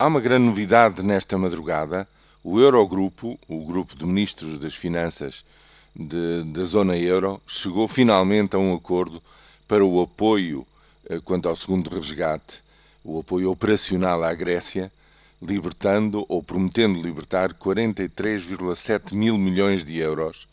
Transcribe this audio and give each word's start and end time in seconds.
Há 0.00 0.06
uma 0.06 0.18
grande 0.18 0.46
novidade 0.46 1.04
nesta 1.04 1.36
madrugada. 1.36 2.08
O 2.42 2.58
Eurogrupo, 2.58 3.38
o 3.46 3.62
grupo 3.66 3.94
de 3.94 4.06
ministros 4.06 4.56
das 4.56 4.74
Finanças 4.74 5.44
de, 5.94 6.42
da 6.44 6.64
zona 6.64 6.96
euro, 6.96 7.38
chegou 7.46 7.86
finalmente 7.86 8.56
a 8.56 8.58
um 8.58 8.74
acordo 8.74 9.22
para 9.68 9.84
o 9.84 10.00
apoio 10.00 10.66
eh, 11.06 11.20
quanto 11.22 11.50
ao 11.50 11.54
segundo 11.54 11.90
resgate, 11.90 12.62
o 13.04 13.20
apoio 13.20 13.50
operacional 13.50 14.24
à 14.24 14.32
Grécia, 14.32 14.90
libertando 15.42 16.24
ou 16.30 16.42
prometendo 16.42 17.02
libertar 17.02 17.52
43,7 17.52 19.12
mil 19.12 19.36
milhões 19.36 19.84
de 19.84 19.98
euros. 19.98 20.48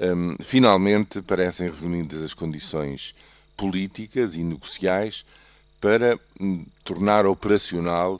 Um, 0.00 0.34
finalmente 0.40 1.20
parecem 1.20 1.70
reunidas 1.70 2.22
as 2.22 2.32
condições 2.32 3.14
políticas 3.54 4.34
e 4.34 4.42
negociais 4.42 5.26
para 5.78 6.18
um, 6.40 6.64
tornar 6.82 7.26
operacional 7.26 8.18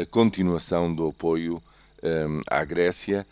a 0.00 0.04
continuação 0.04 0.94
do 0.94 1.08
apoio 1.08 1.62
um, 2.02 2.40
à 2.46 2.64
Grécia 2.64 3.26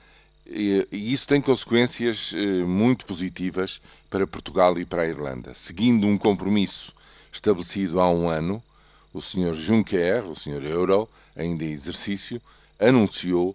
e, 0.47 0.87
e, 0.91 1.13
isso 1.13 1.27
tem 1.27 1.41
consequências 1.41 2.33
uh, 2.33 2.67
muito 2.67 3.05
positivas 3.07 3.81
para 4.09 4.27
Portugal 4.27 4.79
e 4.79 4.85
para 4.85 5.03
a 5.03 5.07
Irlanda. 5.07 5.55
Seguindo 5.55 6.07
um 6.07 6.17
compromisso 6.17 6.95
estabelecido 7.33 8.01
há 8.01 8.11
um 8.11 8.29
ano, 8.29 8.63
o 9.13 9.21
Sr. 9.21 9.55
Juncker, 9.55 10.27
o 10.27 10.37
Sr. 10.37 10.65
Euro, 10.65 11.09
ainda 11.37 11.65
em 11.65 11.73
exercício, 11.73 12.41
anunciou 12.79 13.55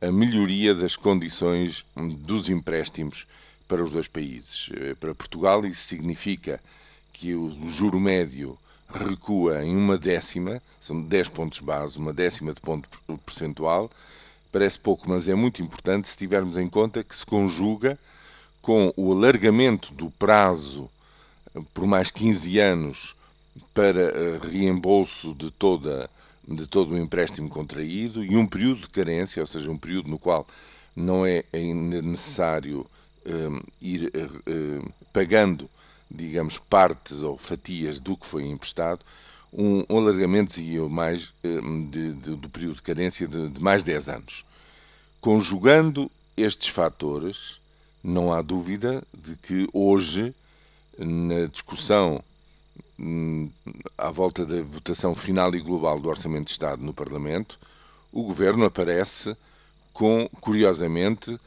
a 0.00 0.10
melhoria 0.10 0.74
das 0.74 0.96
condições 0.96 1.84
dos 1.96 2.48
empréstimos 2.48 3.26
para 3.68 3.82
os 3.82 3.92
dois 3.92 4.08
países. 4.08 4.70
Eh, 4.74 4.94
para 4.94 5.14
Portugal, 5.14 5.64
isso 5.66 5.82
significa 5.86 6.60
que 7.12 7.34
o 7.34 7.68
juro 7.68 8.00
médio 8.00 8.58
recua 8.92 9.64
em 9.64 9.76
uma 9.76 9.96
décima, 9.96 10.60
são 10.80 11.00
10 11.00 11.28
pontos 11.28 11.60
base, 11.60 11.98
uma 11.98 12.12
décima 12.12 12.52
de 12.52 12.60
ponto 12.60 12.88
percentual. 13.24 13.90
Parece 14.52 14.78
pouco, 14.78 15.08
mas 15.08 15.28
é 15.28 15.34
muito 15.34 15.62
importante 15.62 16.08
se 16.08 16.16
tivermos 16.16 16.56
em 16.56 16.68
conta 16.68 17.04
que 17.04 17.14
se 17.14 17.24
conjuga 17.24 17.98
com 18.60 18.92
o 18.96 19.12
alargamento 19.12 19.92
do 19.94 20.10
prazo 20.10 20.90
por 21.72 21.86
mais 21.86 22.10
15 22.10 22.58
anos 22.58 23.16
para 23.74 24.00
eh, 24.00 24.40
reembolso 24.50 25.34
de, 25.34 25.50
toda, 25.50 26.08
de 26.46 26.66
todo 26.66 26.92
o 26.92 26.98
empréstimo 26.98 27.48
contraído 27.48 28.24
e 28.24 28.36
um 28.36 28.46
período 28.46 28.82
de 28.82 28.90
carência, 28.90 29.40
ou 29.40 29.46
seja, 29.46 29.70
um 29.70 29.78
período 29.78 30.08
no 30.08 30.18
qual 30.18 30.46
não 30.94 31.24
é 31.24 31.44
necessário 32.02 32.86
um, 33.26 33.56
eh, 33.56 33.62
ir 33.80 34.12
uh, 34.14 34.92
pagando 35.12 35.68
digamos, 36.10 36.58
partes 36.58 37.22
ou 37.22 37.38
fatias 37.38 38.00
do 38.00 38.16
que 38.16 38.26
foi 38.26 38.44
emprestado, 38.46 39.04
um, 39.52 39.84
um 39.88 39.98
alargamento 39.98 40.60
e 40.60 40.78
mais 40.88 41.32
eh, 41.42 41.60
de, 41.90 42.12
de, 42.14 42.36
do 42.36 42.48
período 42.48 42.76
de 42.76 42.82
carência 42.82 43.26
de, 43.26 43.48
de 43.48 43.62
mais 43.62 43.84
10 43.84 44.08
anos. 44.08 44.44
Conjugando 45.20 46.10
estes 46.36 46.68
fatores, 46.68 47.60
não 48.02 48.32
há 48.32 48.40
dúvida 48.42 49.02
de 49.16 49.36
que 49.36 49.68
hoje, 49.72 50.34
na 50.98 51.46
discussão 51.46 52.22
hum, 52.98 53.50
à 53.98 54.10
volta 54.10 54.44
da 54.46 54.62
votação 54.62 55.14
final 55.14 55.54
e 55.54 55.60
global 55.60 56.00
do 56.00 56.08
Orçamento 56.08 56.46
de 56.46 56.52
Estado 56.52 56.82
no 56.82 56.94
Parlamento, 56.94 57.58
o 58.12 58.22
Governo 58.22 58.64
aparece 58.64 59.36
com, 59.92 60.28
curiosamente, 60.40 61.38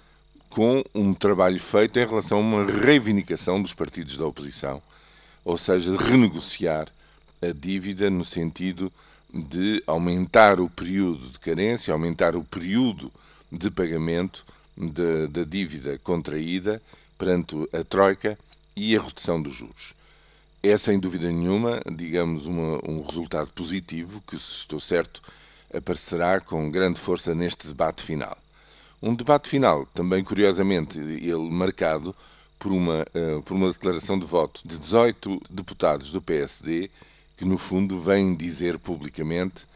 com 0.53 0.83
um 0.93 1.15
trabalho 1.15 1.59
feito 1.59 1.97
em 1.97 2.05
relação 2.05 2.37
a 2.37 2.41
uma 2.41 2.65
reivindicação 2.65 3.59
dos 3.59 3.73
partidos 3.73 4.15
da 4.17 4.27
oposição, 4.27 4.83
ou 5.43 5.57
seja, 5.57 5.91
de 5.91 5.97
renegociar 5.97 6.89
a 7.41 7.51
dívida 7.51 8.07
no 8.07 8.23
sentido 8.23 8.93
de 9.33 9.81
aumentar 9.87 10.59
o 10.59 10.69
período 10.69 11.27
de 11.29 11.39
carência, 11.39 11.91
aumentar 11.91 12.35
o 12.35 12.43
período 12.43 13.11
de 13.51 13.71
pagamento 13.71 14.45
da 14.77 15.43
dívida 15.43 15.97
contraída 16.03 16.79
perante 17.17 17.55
a 17.73 17.83
Troika 17.83 18.37
e 18.75 18.95
a 18.95 19.01
redução 19.01 19.41
dos 19.41 19.55
juros. 19.55 19.95
É, 20.61 20.77
sem 20.77 20.99
dúvida 20.99 21.31
nenhuma, 21.31 21.81
digamos, 21.91 22.45
uma, 22.45 22.79
um 22.87 23.01
resultado 23.01 23.51
positivo 23.53 24.21
que, 24.27 24.37
se 24.37 24.51
estou 24.51 24.79
certo, 24.79 25.19
aparecerá 25.75 26.39
com 26.39 26.69
grande 26.69 27.01
força 27.01 27.33
neste 27.33 27.65
debate 27.65 28.03
final. 28.03 28.37
Um 29.05 29.13
debate 29.13 29.49
final, 29.49 29.85
também 29.87 30.23
curiosamente, 30.23 30.97
ele 30.97 31.49
marcado 31.49 32.15
por 32.57 32.71
uma, 32.71 33.05
uh, 33.13 33.41
por 33.41 33.53
uma 33.53 33.69
declaração 33.69 34.17
de 34.17 34.25
voto 34.25 34.61
de 34.63 34.79
18 34.79 35.41
deputados 35.49 36.09
do 36.13 36.21
PSD, 36.21 36.89
que 37.35 37.43
no 37.43 37.57
fundo 37.57 37.99
vêm 37.99 38.33
dizer 38.33 38.79
publicamente 38.79 39.67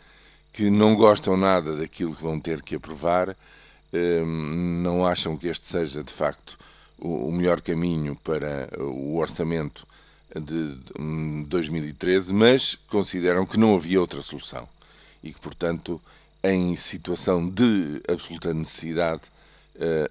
que 0.54 0.70
não 0.70 0.96
gostam 0.96 1.36
nada 1.36 1.76
daquilo 1.76 2.16
que 2.16 2.24
vão 2.24 2.40
ter 2.40 2.62
que 2.62 2.76
aprovar, 2.76 3.32
uh, 3.32 4.26
não 4.26 5.06
acham 5.06 5.36
que 5.36 5.50
este 5.50 5.66
seja 5.66 6.02
de 6.02 6.14
facto 6.14 6.58
o, 6.98 7.28
o 7.28 7.32
melhor 7.32 7.60
caminho 7.60 8.16
para 8.24 8.70
o 8.80 9.18
orçamento 9.18 9.86
de 10.34 10.78
2013, 11.50 12.34
mas 12.34 12.76
consideram 12.88 13.46
que 13.46 13.60
não 13.60 13.76
havia 13.76 14.00
outra 14.00 14.22
solução 14.22 14.70
e 15.22 15.34
que, 15.34 15.40
portanto, 15.42 16.02
em 16.48 16.78
situação 16.78 17.50
de 17.50 18.02
absoluta 18.08 18.54
necessidade, 18.54 19.24
eh, 19.76 20.08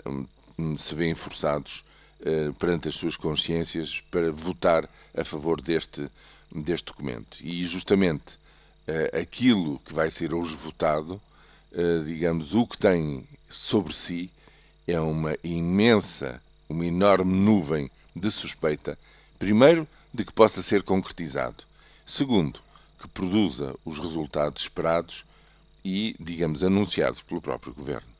se 0.76 0.94
veem 0.94 1.14
forçados 1.14 1.82
eh, 2.20 2.52
perante 2.58 2.88
as 2.88 2.94
suas 2.94 3.16
consciências 3.16 4.02
para 4.10 4.30
votar 4.30 4.88
a 5.16 5.24
favor 5.24 5.62
deste, 5.62 6.10
deste 6.54 6.86
documento. 6.86 7.38
E 7.40 7.64
justamente 7.64 8.38
eh, 8.86 9.18
aquilo 9.18 9.78
que 9.80 9.94
vai 9.94 10.10
ser 10.10 10.34
hoje 10.34 10.54
votado, 10.54 11.20
digamos, 12.06 12.54
o 12.54 12.66
que 12.66 12.78
tem 12.78 13.22
sobre 13.50 13.92
si 13.92 14.30
é 14.86 14.98
uma 14.98 15.36
imensa, 15.44 16.40
uma 16.70 16.86
enorme 16.86 17.34
nuvem 17.34 17.90
de 18.14 18.30
suspeita, 18.30 18.98
primeiro, 19.38 19.86
de 20.12 20.24
que 20.24 20.32
possa 20.32 20.62
ser 20.62 20.82
concretizado, 20.82 21.64
segundo, 22.06 22.60
que 22.98 23.08
produza 23.08 23.74
os 23.84 23.98
resultados 23.98 24.62
esperados 24.62 25.26
e, 25.86 26.16
digamos, 26.18 26.64
anunciados 26.64 27.22
pelo 27.22 27.40
próprio 27.40 27.72
governo. 27.72 28.15